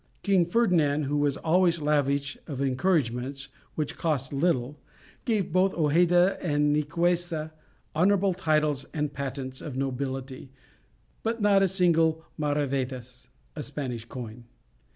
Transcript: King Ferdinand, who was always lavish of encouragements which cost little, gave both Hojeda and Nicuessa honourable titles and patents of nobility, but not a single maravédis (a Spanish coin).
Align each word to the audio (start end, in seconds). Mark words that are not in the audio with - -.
King 0.23 0.47
Ferdinand, 0.47 1.03
who 1.03 1.17
was 1.17 1.37
always 1.37 1.79
lavish 1.79 2.35
of 2.47 2.59
encouragements 2.59 3.49
which 3.75 3.99
cost 3.99 4.33
little, 4.33 4.79
gave 5.25 5.53
both 5.53 5.73
Hojeda 5.73 6.39
and 6.41 6.73
Nicuessa 6.73 7.51
honourable 7.95 8.33
titles 8.33 8.83
and 8.95 9.13
patents 9.13 9.61
of 9.61 9.77
nobility, 9.77 10.49
but 11.21 11.39
not 11.39 11.61
a 11.61 11.67
single 11.67 12.25
maravédis 12.39 13.27
(a 13.55 13.61
Spanish 13.61 14.05
coin). 14.05 14.45